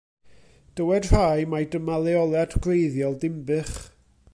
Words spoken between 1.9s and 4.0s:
leoliad gwreiddiol Dinbych.